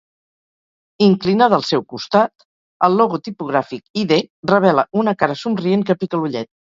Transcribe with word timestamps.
Inclinada 1.07 1.59
al 1.59 1.65
seu 1.67 1.83
costat, 1.93 2.45
el 2.87 2.97
logo 3.01 3.19
tipogràfic 3.27 4.03
"i-D" 4.05 4.19
revela 4.53 4.87
una 5.03 5.15
cara 5.21 5.37
somrient 5.43 5.85
que 5.91 5.99
pica 6.03 6.21
l"ullet. 6.21 6.51